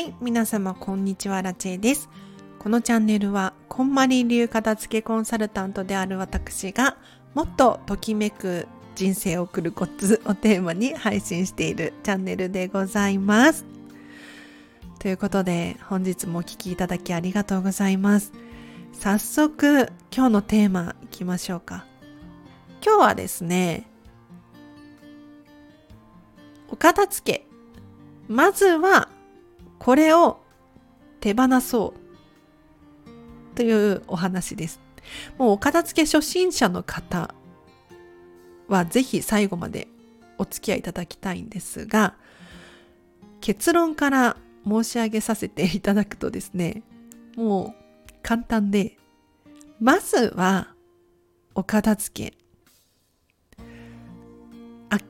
[0.00, 2.08] はい、皆様こんにちは、ラチェです。
[2.58, 6.96] このチャンネルは、こんまり流片付けコンサルタントである私が、
[7.34, 13.66] もっとときめく人生を送るコツをテーマに配信しているチャンネルでございます。
[15.00, 18.32] ということで、本日もお聴きいただきありがとうございます。
[18.94, 21.84] 早速、今日のテーマいきましょうか。
[22.82, 23.86] 今日はですね、
[26.70, 27.46] お片付け。
[28.28, 29.10] まずは
[29.80, 30.40] これを
[31.20, 34.78] 手放そうというお話です。
[35.38, 37.34] もうお片付け初心者の方
[38.68, 39.88] はぜひ最後まで
[40.38, 42.14] お付き合いいただきたいんですが、
[43.40, 46.82] 結論から申し上げさせていただくとですね、
[47.36, 47.74] も
[48.08, 48.98] う簡単で、
[49.80, 50.74] まずは
[51.54, 52.36] お片付け。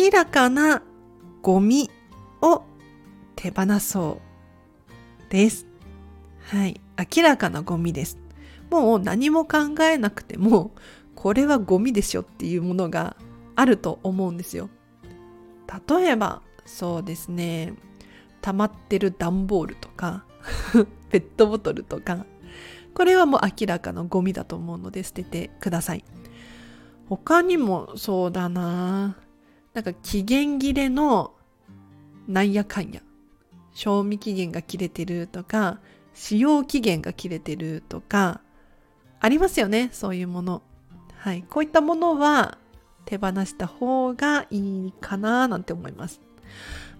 [0.00, 0.82] 明らかな
[1.42, 1.90] ゴミ
[2.40, 2.62] を
[3.36, 4.33] 手放そう
[5.28, 5.66] です。
[6.40, 6.80] はい。
[7.16, 8.18] 明らかなゴミです。
[8.70, 10.72] もう何も考えなくても、
[11.14, 13.16] これはゴミでしょっていうものが
[13.56, 14.68] あると思うんですよ。
[15.88, 17.74] 例えば、そうですね、
[18.40, 20.24] 溜まってる段ボールとか、
[21.10, 22.26] ペットボトルとか、
[22.94, 26.04] これはもう明らかなゴミだと思うので捨ててください。
[27.08, 29.16] 他にもそうだな
[29.74, 31.34] なんか期限切れの
[32.26, 33.02] なんやかんや。
[33.74, 35.80] 賞味期限が切れてるとか、
[36.14, 38.40] 使用期限が切れてるとか、
[39.20, 40.62] ありますよね、そういうもの。
[41.16, 41.44] はい。
[41.48, 42.58] こういったものは
[43.04, 46.20] 手放した方がいいかななんて思います。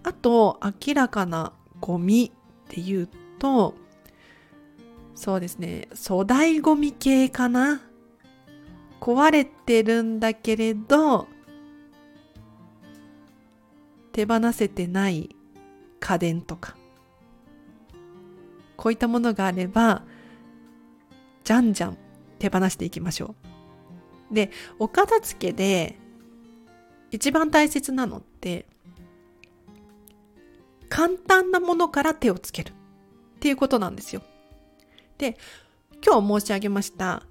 [0.03, 2.33] あと、明らかなゴミ
[2.67, 3.75] っていうと、
[5.15, 7.81] そうですね、粗大ゴミ系かな。
[9.01, 11.29] 壊れてるんだけれど、
[14.13, 15.37] 手放せてない
[16.05, 16.77] 家電とか。
[18.77, 20.03] こういったものがあれば
[21.45, 21.97] じゃんじゃん
[22.39, 23.35] 手放していきましょ
[24.31, 24.35] う。
[24.35, 25.97] でお片付けで
[27.11, 28.67] 一番大切なのって
[30.91, 32.73] 簡単なものから手をつける。
[33.37, 34.23] っていうことなんですよ。
[35.17, 35.39] で
[36.05, 37.23] 今日申し上げました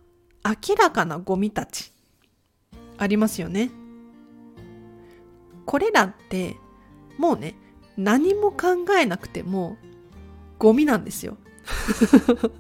[0.44, 1.91] 明らかなゴミたち。
[2.97, 3.69] ありますよね。
[5.66, 6.56] これらって
[7.17, 7.56] もうね
[7.98, 9.78] 何も考えなくても
[10.59, 11.38] ゴミなんですよ。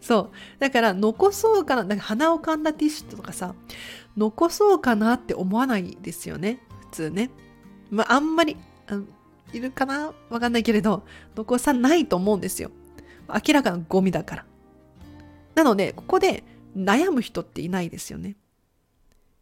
[0.00, 0.30] そう。
[0.58, 3.54] だから残そうかな、なんか鼻をかんだティッシュとかさ、
[4.16, 6.60] 残そうかなって思わないですよね。
[6.90, 7.30] 普通ね。
[7.90, 8.56] まあ、あんまり、
[8.86, 9.00] あ
[9.52, 10.12] いるかな？
[10.30, 11.04] わかんないけれど、
[11.36, 12.70] 残さないと思うんですよ。
[13.28, 14.46] 明らかなゴミだから。
[15.54, 16.44] なので、ここで
[16.76, 18.36] 悩む人っていないですよね。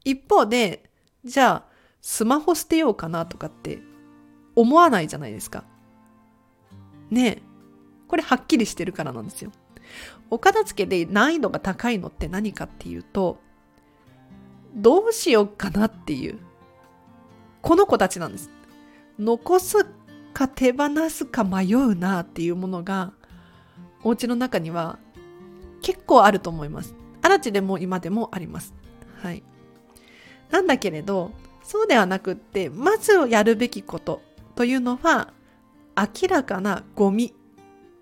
[0.05, 0.91] 一方で、
[1.25, 3.81] じゃあ、スマホ捨てようかなとかって
[4.55, 5.65] 思わないじゃないですか。
[7.11, 7.43] ねえ。
[8.09, 9.51] これはっきりしてるからなんですよ。
[10.31, 13.39] お片付けで難易度が高いのって何かっていうと、
[14.75, 16.39] どうしようかなっていう、
[17.61, 18.51] この子たちなんです。
[19.19, 19.87] 残す
[20.33, 23.13] か手放すか迷うなっていうものが、
[24.03, 24.99] お家の中には
[25.81, 26.95] 結構あると思います。
[27.21, 28.75] あらちでも今でもあります。
[29.23, 29.43] はい。
[30.51, 31.33] なんだけれど、
[31.63, 34.21] そうではなくって、まずやるべきこと
[34.55, 35.33] というのは
[35.97, 37.35] 明らかなゴミ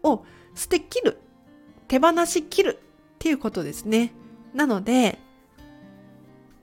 [0.03, 0.25] を
[0.55, 1.19] 捨て切る
[1.89, 4.13] 手放し切るっていうことですね。
[4.55, 5.19] なので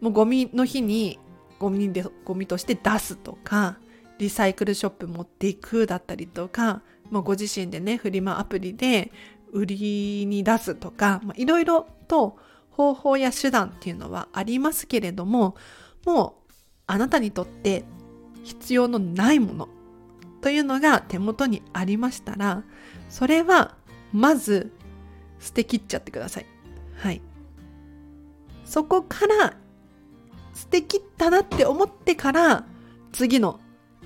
[0.02, 1.20] もうゴミの日に
[1.60, 3.78] ゴミでゴミとして出すとか
[4.20, 9.12] リサイクルショップ持っていくだったりとかもうご自身でねフリマアプリで
[9.52, 12.38] 売りに出すとかいろいろと
[12.72, 15.56] 方法や手段っていうのはありますけれども
[16.06, 16.54] もう
[16.86, 17.84] あなたにとって
[18.44, 19.70] 必要のないもの
[20.42, 22.64] というのが手元にありましたら、
[23.10, 23.76] それは
[24.14, 24.72] まず
[25.40, 26.46] 捨て切っちゃってください。
[26.96, 27.22] はい。
[28.66, 29.58] そこから
[30.54, 32.66] 捨て切ったなって思ってから
[33.12, 33.60] 次の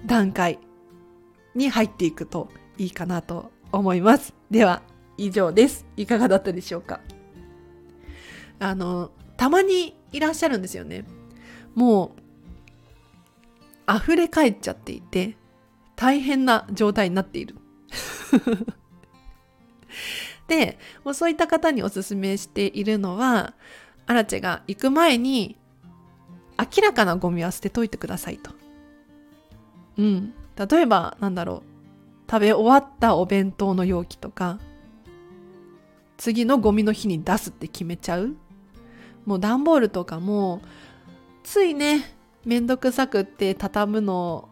[0.06, 0.60] 段階
[1.56, 4.34] に入っていくといいかなと思います。
[4.50, 4.82] では
[5.18, 5.86] 以上です。
[5.98, 7.00] いかがだったでしょうか？
[8.60, 11.06] あの、たまにいらっしゃるんですよね。
[11.74, 12.16] も
[13.88, 15.38] う溢れ返っちゃっていて
[16.02, 17.56] 大変な状態になっている。
[20.50, 23.54] で、もうそういった方におすすめしているのは、
[24.08, 25.60] アラチェが行く前に、
[26.58, 28.50] 明らかなゴミは捨てといてくださいと。
[29.98, 30.34] うん。
[30.56, 32.32] 例えば、なんだろう。
[32.32, 34.58] 食べ終わったお弁当の容器とか、
[36.18, 38.36] 次のゴミの日に出すって決めちゃう
[39.26, 40.64] もう段ボールとかも、
[41.44, 44.50] ついね、めんどくさくって畳むの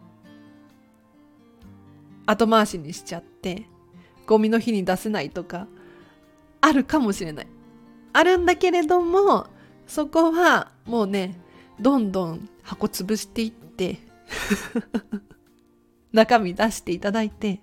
[2.26, 3.66] 後回しにしちゃって
[4.26, 5.66] ゴミの日に出せないとか
[6.60, 7.46] あるかもしれない。
[8.12, 9.46] あるんだけれども
[9.86, 11.40] そこはもうね
[11.78, 13.98] どんどん箱潰していって
[16.12, 17.60] 中身出していただいて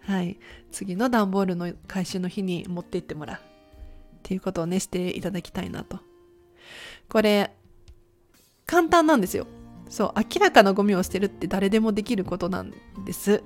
[0.00, 0.38] はい。
[0.72, 3.36] 次の段ボールの回収の日に持って行ってもらう。
[3.36, 3.40] っ
[4.22, 6.00] ていうことをねしていただきたいなと。
[7.08, 7.54] これ
[8.66, 9.46] 簡単なんですよ。
[9.88, 12.72] そう明らかなゴミを捨てるって誰でもできることなん
[13.04, 13.42] です。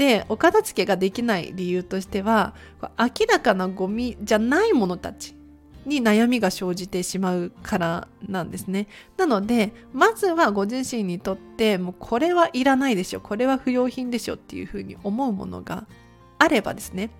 [0.00, 2.54] でお片付けができない理由としては
[2.98, 5.34] 明らかなゴミじゃないものたち
[5.84, 8.88] に悩みが生じてしまうからなんですね。
[9.18, 15.86] なのでまずはご自身にとってもうこれはいらないでしょこれは不要品でしょっていうふうに思うものが
[16.38, 17.10] あればですね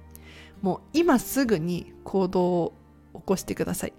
[0.62, 2.72] もう今すぐに行動を
[3.12, 3.92] 起こしてください。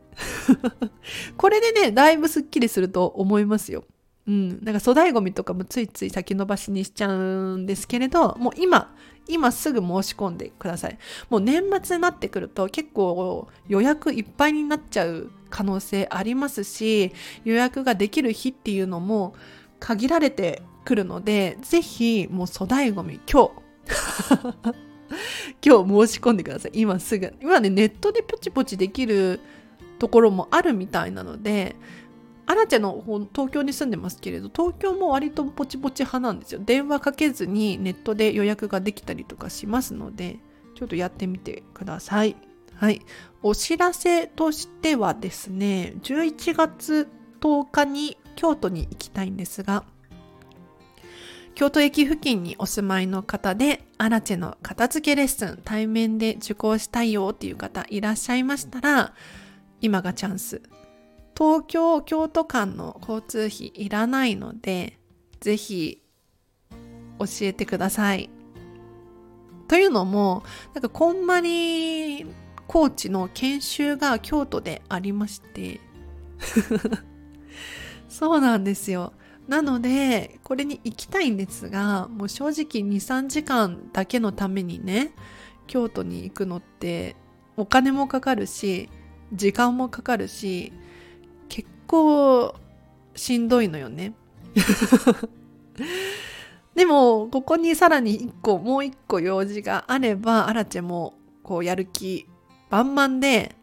[1.37, 3.83] これでねだいぶすっきりすると思いますよ。
[4.27, 8.93] うん、なんか粗大ごみとかもついつい先延ばしにしちゃうんですけれどもう今
[9.27, 10.97] 今すぐ申し込んでください。
[11.29, 17.11] もう年末になってくると結構予約いっぱいになっちゃう可能性ありますし
[17.43, 19.35] 予約ができる日っていうのも
[19.79, 23.51] 限られてくるのでぜひもう粗大ごみ今日
[25.63, 26.71] 今日申し込んでください。
[26.75, 27.33] 今すぐ。
[27.41, 29.39] 今ねネットでポチポチできる
[29.99, 31.75] ところもあるみたいなので
[32.45, 33.03] アラチェの
[33.33, 36.61] 東京に住んでますけれど東京も割とポチポチ派なんですよ。
[36.63, 40.39] 電話かけずにネットで予約ができたりとかしますので
[40.75, 42.35] ちょっとやってみてください。
[42.75, 43.01] はい。
[43.43, 47.07] お知らせとしてはですね11月
[47.39, 49.83] 10日に京都に行きたいんですが
[51.55, 59.13] 京都駅付近にお住まいの方でアラチェの片付けレッスン対面で受講したいよっていう方いらっしゃいましたら
[59.81, 60.61] 今がチャンス。
[61.41, 64.99] 東京京都間の交通費いらないので
[65.39, 66.03] ぜひ
[67.17, 68.29] 教えてください。
[69.67, 70.43] というのも
[70.75, 72.27] なんかこんまり
[72.67, 75.81] コーチの研修が京都でありまして
[78.07, 79.13] そうなんですよ。
[79.47, 85.15] なのでこれに行きたいんですがもう正直23時間だけのためにね
[85.65, 87.15] 京都に行くのって
[87.57, 88.91] お金もかかるし
[89.33, 90.71] 時間もかかるし
[91.91, 92.55] 構
[93.15, 94.13] しんどいのよね。
[96.73, 102.25] でも、ここにさらに一個、もう一個用事があれば、アラチェも、こう、やる気
[102.69, 103.57] 満々で、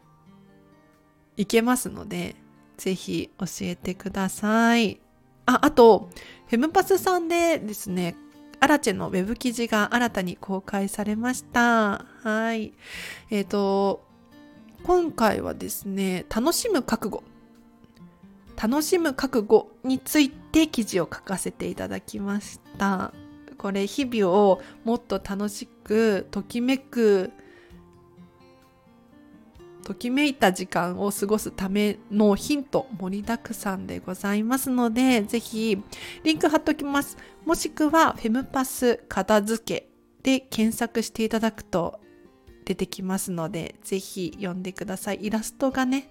[1.38, 2.36] いけますので、
[2.76, 5.00] ぜひ教えてください。
[5.46, 6.10] あ、あと、
[6.48, 8.14] フェムパスさんでですね、
[8.60, 12.04] アラチェのウェブ記事が新たに公開されました。
[12.22, 12.75] はい。
[13.30, 14.04] えっ、ー、と、
[14.82, 17.22] 今回はですね、楽しむ覚悟
[18.60, 23.12] 楽しむ覚悟について記事を書かせていただきました。
[23.56, 27.32] これ日々をもっと楽しくときめく
[29.84, 35.82] ときめいた時間を過ごすためのヒント盛りだくさんでございますのでぜひ
[36.25, 37.16] リンク貼っときます。
[37.46, 39.88] もしくはフェムパス片付け
[40.22, 42.00] で検索していただくと
[42.64, 45.19] 出てきますのでぜひ読んでください。
[45.22, 46.11] イラストがね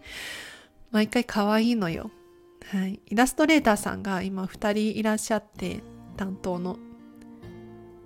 [0.91, 2.09] 毎回可愛いのよ。
[2.71, 5.81] はい、イラストレーターさんが今2人いらっしゃって
[6.17, 6.77] 担当の。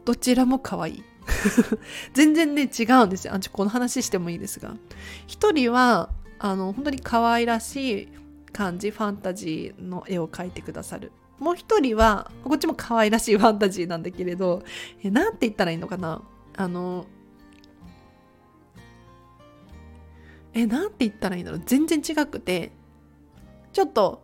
[0.05, 1.03] どちらも可愛い。
[2.13, 3.33] 全然ね違うんですよ。
[3.33, 4.75] あちょこの話してもいいですが。
[5.27, 8.07] 1人はあの本当に可愛らしい
[8.53, 11.11] 感じファンタジーの絵を描いてくださる。
[11.39, 14.61] もう一人はこっちも可愛らしいファンタジーなんだけれど
[15.03, 16.21] えなんて言ったらいいのかな。
[16.55, 17.07] あの
[20.53, 21.61] えなんて言ったらいいんだろう。
[21.65, 22.71] 全然違くて
[23.73, 24.21] ちょっと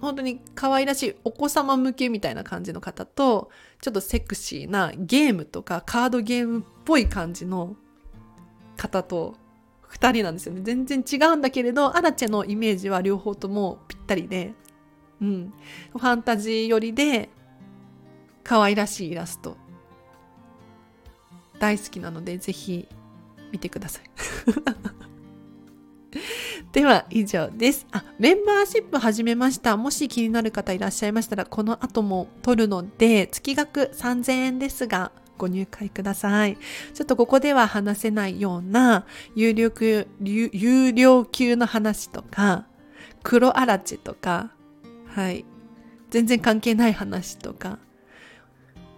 [0.00, 7.76] 本当に可愛らしいお子様向けみたいな感じの方とちょっとセクシーなゲームとかカードゲームっぽい感じの
[8.76, 9.34] 方と
[9.90, 10.54] 2人なんですよ。
[10.54, 14.54] ね全然違うんだけれどアラチェのイメージは両方ともぴったりで、
[15.20, 15.52] うん、
[15.92, 17.28] ファンタジー寄りで
[18.42, 19.56] 可愛らしいイラスト
[21.58, 22.88] 大好きなのでぜひ
[23.52, 24.04] 見てください。
[26.72, 27.84] では以上です。
[27.90, 29.76] あ、メンバーシップ始めました。
[29.76, 36.56] もし気になる方いらっしゃいましたら、この後も取るので、月額3000円ですが、ご入会ください。
[36.94, 42.66] ちょっとここでは話せないような有料級、有料級の話とか、
[43.24, 44.52] 黒あらちとか、
[45.06, 45.44] はい。
[46.10, 47.80] 全然関係ない話とか、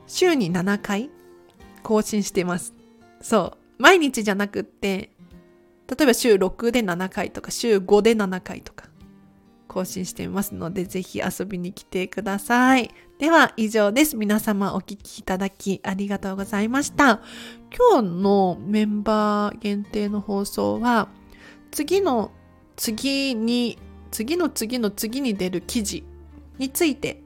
[0.07, 1.09] 週に7回
[1.83, 2.75] 更新してます。
[3.23, 3.83] そう。
[3.83, 5.12] 毎日じゃなくって、
[5.89, 8.87] 例えば週6で7回とか週5で7回とか
[9.69, 12.91] 更新していますのでぜひ遊びに来てください。
[13.19, 14.17] では以上です。
[14.17, 17.23] 皆様お聞きいただきありがとうございました。
[17.75, 21.09] 今日のメンバー限定の放送は
[21.71, 22.33] 次の
[22.77, 23.79] 次に
[24.11, 26.05] 次の次の次に出る記事
[26.59, 27.23] について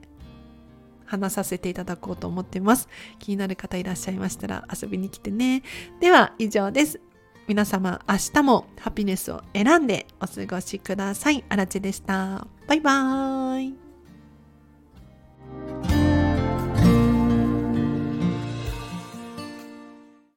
[1.04, 2.88] 話させていただこうと思っています。
[3.18, 5.62] 気になる方いらっしゃいましたら遊びに来てね。
[6.00, 7.00] では以上です。
[7.46, 11.44] 皆様明日もハピネスを選んでお過ごしください。
[11.48, 12.46] あらちでした。
[12.66, 13.85] バイバーイ。